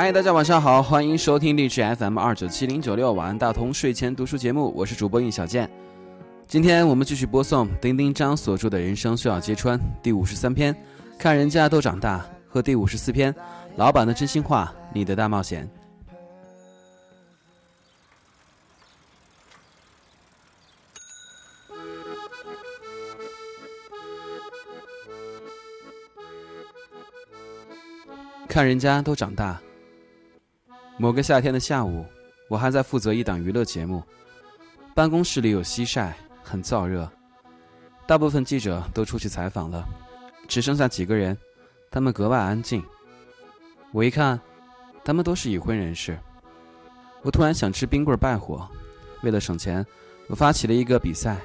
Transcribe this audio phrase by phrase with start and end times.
[0.00, 5.68] 嗨，大家晚上好，欢迎收听励志 FM 二九七零九六晚安大同睡前读书节目，我是主播应小健。
[6.46, 10.72] 今天我们继续播送丁丁张所著的《人生需要揭穿》第五十三篇，
[11.18, 13.34] 看人家都长大和第五十四篇，
[13.74, 15.68] 老板的真心话，你的大冒险。
[28.48, 29.60] 看人家都长大。
[31.00, 32.04] 某个夏天的下午，
[32.48, 34.02] 我还在负责一档娱乐节目，
[34.96, 37.08] 办公室里有西晒，很燥热。
[38.04, 39.84] 大部分记者都出去采访了，
[40.48, 41.38] 只剩下几个人，
[41.88, 42.82] 他们格外安静。
[43.92, 44.40] 我一看，
[45.04, 46.18] 他们都是已婚人士。
[47.22, 48.68] 我突然想吃冰棍儿败火，
[49.22, 49.86] 为了省钱，
[50.26, 51.36] 我发起了一个比赛，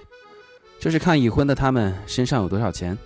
[0.79, 2.97] 就是看已婚的他们身上有多少钱，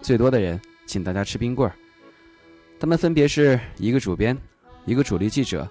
[0.00, 1.74] 最多的人请大家吃冰棍儿。
[2.78, 4.36] 他们分别是一个主编，
[4.86, 5.68] 一个主力记者，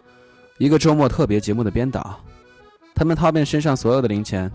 [0.60, 2.20] 一个周末特别节目的编导。
[2.94, 4.52] 他们掏遍身上所有的零钱，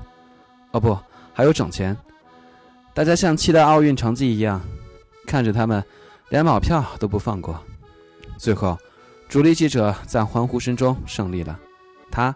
[0.70, 0.96] 哦不，
[1.32, 1.96] 还有整钱。
[2.94, 4.60] 大家像期待奥运成绩一样，
[5.26, 5.82] 看着他们，
[6.28, 7.58] 连毛票都不放过。
[8.36, 8.78] 最后，
[9.28, 11.58] 主力记者在欢呼声中胜利了，
[12.10, 12.34] 他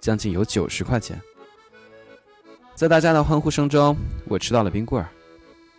[0.00, 1.20] 将近有九十块钱。
[2.74, 3.96] 在大家的欢呼声中，
[4.26, 5.08] 我吃到了冰棍儿。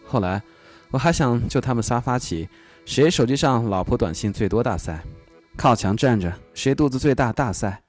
[0.06, 0.42] 后来，
[0.92, 2.48] 我还想就他们仨发起。
[2.86, 5.04] 谁手机上老婆短信最多大赛？
[5.58, 7.82] 靠墙站着谁肚子最大大赛？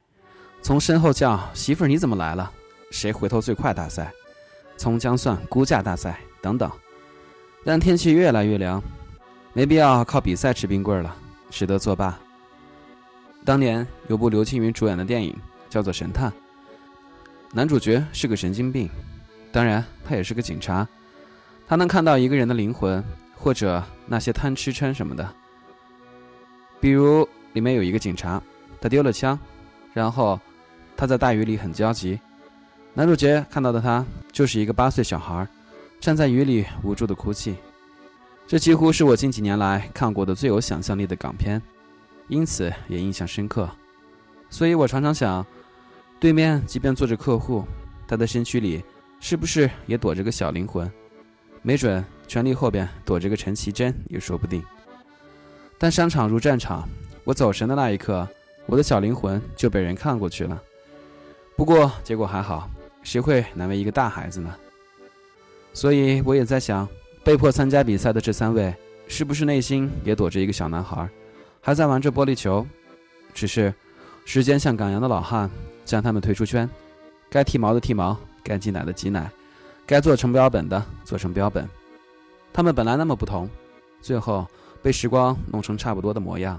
[0.63, 2.51] 从身后叫媳妇儿你怎么来了？
[2.91, 4.11] 谁回头最快大赛？
[4.79, 6.71] 葱姜蒜估价大赛等等。
[7.65, 8.83] 但天气越来越凉，
[9.53, 11.15] 没必要靠比赛吃冰棍了，
[11.51, 12.19] 只得作罢。
[13.45, 15.37] 当年有部刘青云主演的电影
[15.69, 16.31] 叫做《神探》，
[17.53, 18.89] 男主角是个神经病，
[19.53, 20.89] 当然他也是个警察，
[21.67, 23.05] 他能看到一个人的灵魂。
[23.41, 25.33] 或者那些贪吃撑什么的，
[26.81, 28.43] 比如里面有一个警察，
[28.81, 29.39] 他丢了枪，
[29.93, 30.39] 然后
[30.97, 32.19] 他在大雨里很焦急。
[32.95, 35.47] 男主角看到的他就是一个八岁小孩，
[36.01, 37.55] 站在雨里无助的哭泣。
[38.47, 41.61] 这几乎是我近几年来看过的最有想象力的港片，
[42.29, 43.69] 因此也印象深刻。
[44.51, 45.45] 所以我常常想，
[46.19, 47.65] 对面即便坐着客户，
[48.07, 48.83] 他的身躯里
[49.21, 50.91] 是不是也躲着个小灵魂？
[51.61, 54.65] 没准权力后边躲着个陈绮贞也说不定。
[55.77, 56.89] 但商场如战场，
[57.29, 58.27] 我走神的那一刻，
[58.65, 60.63] 我的小灵魂就被人看过去了。
[61.55, 62.71] 不过结果还好，
[63.03, 64.57] 谁会难为一个大孩子呢？
[65.75, 66.89] 所以我也在想，
[67.23, 68.75] 被迫参加比赛的这三位，
[69.09, 71.07] 是不是内心也躲着一个小男孩，
[71.61, 72.67] 还在玩着玻璃球？
[73.35, 73.75] 只是
[74.25, 75.51] 时间像赶羊的老汉，
[75.85, 76.67] 将他们推出圈，
[77.29, 79.31] 该剃毛的剃毛，该挤奶的挤奶。
[79.85, 81.69] 该做成标本的做成标本，
[82.55, 83.47] 他们本来那么不同，
[84.01, 84.47] 最后
[84.81, 86.59] 被时光弄成差不多的模样，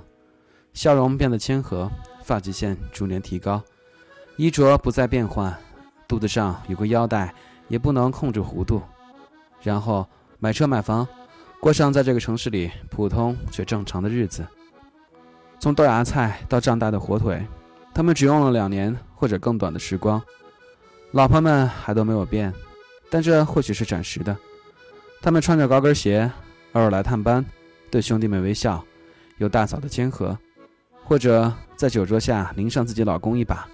[0.74, 1.91] 笑容变得谦和，
[2.24, 3.62] 发际线逐年提高，
[4.38, 5.56] 衣着不再变换，
[6.07, 7.34] 肚子上有个腰带
[7.68, 8.81] 也不能控制弧度，
[9.62, 10.08] 然后
[10.40, 11.08] 买车买房，
[11.59, 14.46] 过上在这个城市里普通却正常的日子。
[15.59, 17.46] 从豆芽菜到胀大的火腿，
[17.94, 20.22] 他们只用了两年或者更短的时光，
[21.12, 22.53] 老婆们还都没有变。
[23.12, 24.38] 但这或许是暂时的。
[25.22, 26.31] 他们穿着高跟鞋，
[26.74, 27.44] 偶尔来探班，
[27.91, 28.81] 对兄弟们微笑，
[29.38, 30.38] 有大嫂的谦和，
[31.09, 33.68] 或者在酒桌下淋上自己老公一把，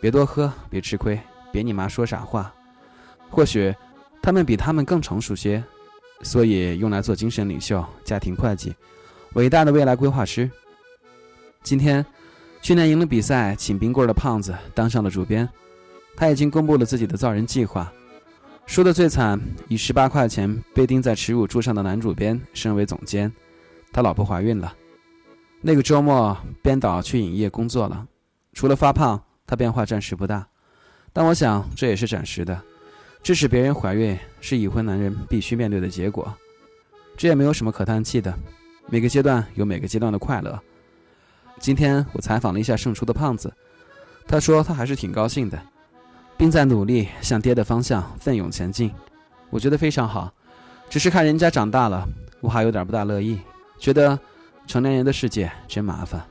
[0.00, 2.54] 别多喝，别吃亏，别你妈说傻话。
[3.28, 3.74] 或许
[4.22, 5.60] 他们比他们更成熟些，
[6.22, 8.72] 所以用来做精神领袖、家庭会计、
[9.32, 10.48] 伟大的未来规划师。
[11.64, 12.06] 今天，
[12.60, 15.48] 去年赢了比赛请冰棍的胖子当上了主编，
[16.14, 17.92] 他已经公布了自己的造人计划。
[18.66, 23.32] 输得最惨，以十八块钱被钉在耻辱柱上的男主编升为总监，
[23.92, 24.72] 他老婆怀孕了。
[25.64, 28.04] 那个周末，编导去影业工作了。
[28.52, 30.44] 除了发胖，他变化暂时不大，
[31.12, 32.60] 但我想这也是暂时的。
[33.22, 36.34] 致使别人怀孕是已婚男人必须面对的结果，
[37.16, 38.36] 这也没有什么可叹气的。
[38.88, 40.60] 每个阶段有每个阶段的快乐。
[41.60, 43.52] 今天我采访了一下胜出的胖子，
[44.26, 45.56] 他说他还是挺高兴的。
[46.36, 48.92] 并在努力向爹的方向奋勇前进，
[49.48, 50.32] 我觉得非常好。
[50.90, 52.04] 只是看人家长大了，
[52.40, 53.38] 我还有点不大乐意，
[53.78, 54.18] 觉得
[54.66, 56.26] 成年人的世界真麻烦。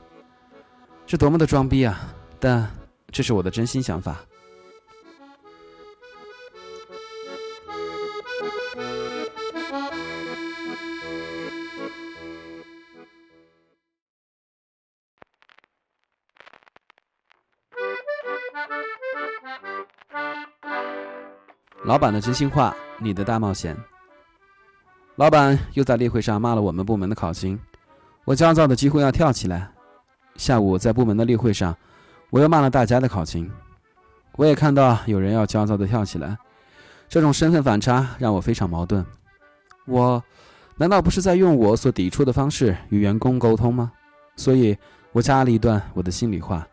[1.06, 2.12] 是多么的装逼啊！
[2.40, 2.68] 但
[3.10, 4.16] 这是我的真心想法。
[21.84, 23.76] 老板的真心话，你的大冒险。
[25.16, 27.60] 老板又在例会上骂了我们部门的考勤，
[28.24, 29.68] 我焦躁的几乎要跳起来。
[30.36, 31.76] 下午在部门的例会上，
[32.30, 33.50] 我又骂了大家的考勤。
[34.36, 36.36] 我也看到有人要焦躁的跳起来，
[37.08, 39.04] 这种身份反差让我非常矛盾。
[39.86, 40.22] 我
[40.76, 43.92] 难道不是在用我所抵触的方式与员工沟通吗？
[44.36, 44.76] 所以，
[45.12, 46.66] 我加了一段我的心里话，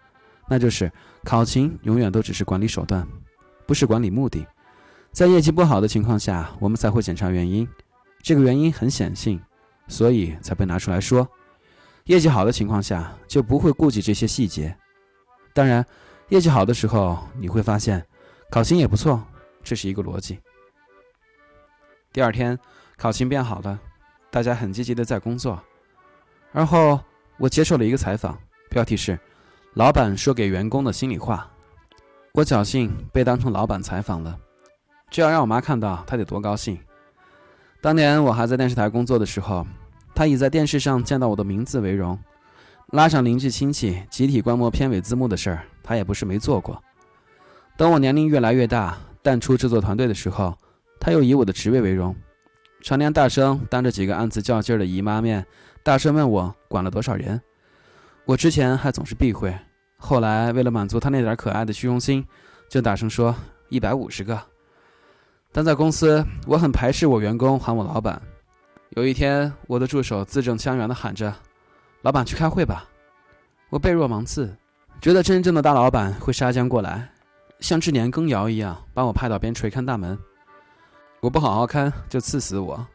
[0.48, 0.90] 那就是
[1.26, 3.06] 考勤永远都只是管理手段，
[3.66, 4.46] 不是管理目的。
[5.12, 7.68] 在业绩不好的情况下，我们才会检查原因，
[8.22, 9.42] 这个原因很显性，
[9.90, 11.28] 所以才被拿出来说。
[12.06, 14.76] 业绩好的情况下，就不会顾及这些细节。
[15.54, 15.86] 当然，
[16.30, 18.06] 业绩好的时候，你会发现
[18.50, 19.24] 考勤也不错，
[19.64, 20.40] 这是一个逻辑。
[22.12, 22.58] 第二天，
[22.98, 23.80] 考勤变好了，
[24.32, 25.62] 大家很积极的在工作。
[26.52, 27.00] 而后，
[27.38, 28.38] 我接受了一个采访，
[28.70, 29.20] 标题是
[29.76, 31.48] “老板说给员工的心里话”。
[32.34, 34.38] 我侥幸被当成老板采访了。
[35.12, 36.80] 这要让我妈看到，她得多高兴！
[37.82, 39.66] 当年我还在电视台工作的时候，
[40.20, 42.20] 他以在电视上见到我的名字为荣。
[42.88, 46.84] 拉上邻居亲戚集体观摩片尾字幕的事儿，他也不是没做过。
[47.78, 50.54] 等我年龄越来越大，淡出制作团队的时候，
[51.00, 52.14] 他又以我的职位为荣，
[52.82, 55.46] 常年大声当着几个暗自较劲儿的姨妈面，
[55.84, 57.42] 大声问我管了多少人。
[58.26, 59.58] 我之前还总是避讳，
[59.96, 62.28] 后来为了满足他那点可爱的虚荣心，
[62.68, 63.34] 就大声说
[63.70, 64.38] 一百五十个。
[65.54, 68.22] 但在公司，我很排斥我员工喊我老板。
[68.96, 71.34] 有一天，我的助手字正腔圆地喊着
[72.02, 72.90] ：“老板去开会吧。”
[73.70, 74.52] 我背若芒刺，
[75.00, 77.08] 觉得真正的大老板会杀将过来，
[77.60, 80.18] 像治年羹尧一样把我派到边陲看大门。
[81.20, 82.86] 我不好好看，就刺死我。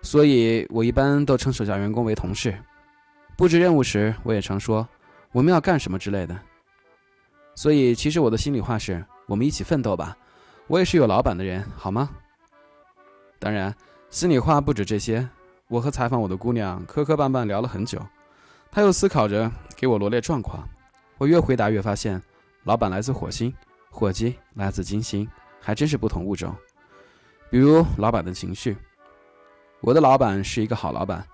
[0.00, 2.56] 所以我一般都称手下员工为同事。
[3.36, 4.88] 布置任务时，我也常说
[5.32, 6.38] 我们要干什么之类的。
[7.56, 10.16] 所以，其实我的心里话是：我们一起奋斗吧。
[10.68, 12.08] 我也是有老板的人，好吗？
[13.40, 13.74] 当然，
[14.10, 15.26] 心里话不止这些。
[15.68, 18.04] 我和采访我的姑娘磕磕绊绊聊了很久，
[18.68, 20.68] 她又思考着给我罗列状况。
[21.16, 22.20] 我越回答越发现，
[22.64, 23.54] 老板来自火星，
[23.88, 25.28] 伙计来自金星，
[25.60, 26.52] 还真是不同物种。
[27.50, 28.76] 比如老板的情绪，
[29.80, 31.24] 我的老板是一个好老板，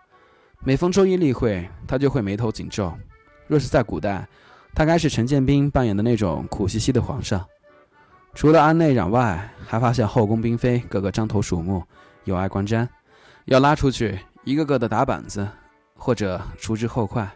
[0.61, 2.93] 每逢周一例会，他就会眉头紧皱。
[3.47, 4.29] 若是在古代，
[4.75, 7.43] 他该是陈建斌扮演的那种苦兮兮的皇上。
[8.35, 11.83] 除了安内攘外，还发现后宫嫔妃个个獐头鼠目，
[12.27, 12.87] 有碍观瞻，
[13.47, 15.49] 要拉出去一个个的打板子，
[15.97, 17.27] 或者除之后快。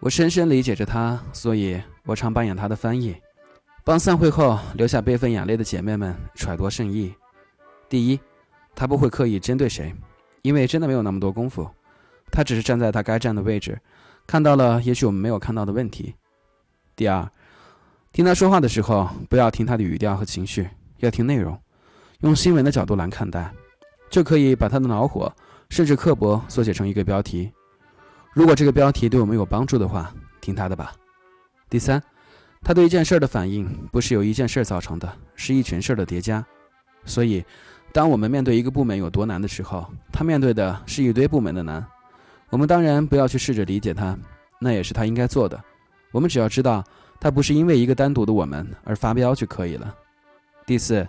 [0.00, 3.14] 我深深理解着他，所以我常扮演他的翻译，
[3.84, 7.14] 帮散会后留下悲愤眼泪的姐妹们揣度圣意。
[7.88, 8.18] 第一，
[8.74, 9.94] 他不会刻意针对谁，
[10.40, 11.68] 因为真的没有那么多功夫，
[12.30, 13.78] 他只是站在他该站的位置，
[14.26, 16.14] 看到了也许我们没有看到的问题。
[16.96, 17.28] 第二。
[18.12, 20.68] 听他说话的时候，不要听他的语调和情绪，
[20.98, 21.58] 要听内容，
[22.20, 23.50] 用新闻的角度来看待，
[24.12, 25.34] 就可以把他的恼火
[25.70, 27.50] 甚至刻薄缩写成一个标题。
[28.34, 30.92] 如果这个标题对我们有帮助的话，听他的吧。
[31.70, 32.00] 第三，
[32.62, 36.44] 他对一件事儿的反应不是由一件事儿造成的，是一群事儿的叠加。
[37.06, 37.42] 所以，
[37.90, 41.84] 当我们面对一个部门有多难的时候，他面对的是一堆部门的难。
[42.50, 44.16] 我们当然不要去试着理解他，
[44.60, 45.58] 那也是他应该做的。
[46.12, 46.84] 我们只要知道。
[47.18, 49.94] 他不是因为一个单独的我们而发飙就可以了。
[50.66, 51.06] 第四，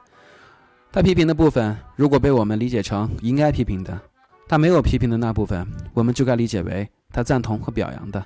[0.94, 4.00] 他批评的部分如果被我们理解成应该批评的，
[4.48, 8.24] 他没有批评的那部分，我们就该理解为他赞同和表扬的。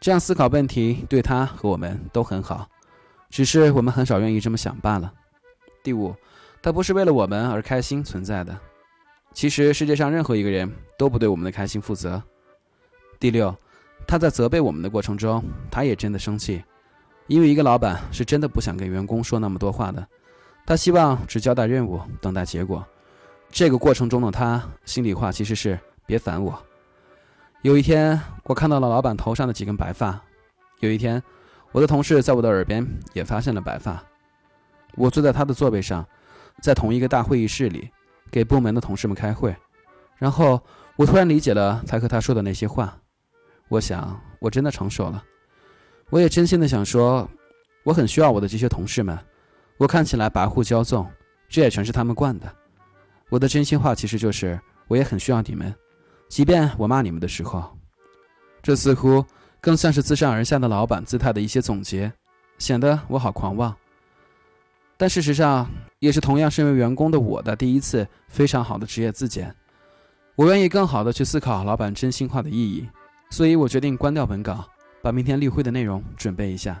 [0.00, 2.68] 这样思考问题对他和我们都很好，
[3.30, 5.12] 只是我们很少愿意这么想罢了。
[5.84, 6.12] 第五，
[6.60, 8.58] 他不是为了我们而开心存在的。
[9.32, 10.68] 其实世界上任何一个人
[10.98, 12.20] 都不对我们的开心负责。
[13.20, 13.56] 第六，
[14.08, 15.40] 他在责备我们的过程中，
[15.70, 16.64] 他也真的生气。
[17.28, 20.04] 因为一个老板是真的不想跟员工说那么多话的，
[20.64, 22.84] 他希望只交代任务，等待结果。
[23.50, 26.60] 这个过程中的他心里话其实是别烦我。
[27.62, 30.18] 有一天，我看到了老板头上的几根白发；
[30.80, 31.22] 有一天，
[31.70, 34.02] 我的同事在我的耳边也发现了白发。
[34.94, 36.06] 我坐在他的座位上，
[36.60, 37.90] 在同一个大会议室里，
[38.30, 39.54] 给部门的同事们开会。
[40.16, 40.60] 然后
[40.96, 42.96] 我突然理解了才和他说的那些话。
[43.68, 45.22] 我想，我真的成熟了。
[46.10, 47.28] 我也真心的想说，
[47.84, 49.18] 我很需要我的这些同事们。
[49.78, 51.06] 我看起来跋扈骄纵，
[51.48, 52.52] 这也全是他们惯的。
[53.28, 55.74] 我的真心话其实就是，我也很需要你们，
[56.28, 57.76] 即便我骂你们的时候。
[58.62, 59.24] 这似乎
[59.60, 62.12] 更像是自上而下的老板姿态的一些总结，
[62.58, 63.74] 显得我好狂妄。
[64.96, 69.52] 但事实上，也是同样身为员工的我的第一次非常好的职业自检。
[70.36, 72.88] 我愿意更好的去思考老板真心话的意义，
[73.30, 74.64] 所以我决定关掉本稿。
[75.02, 76.80] 把明天例会的内容准备一下。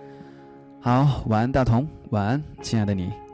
[0.83, 3.30] 好晚安大同晚安亲爱的你。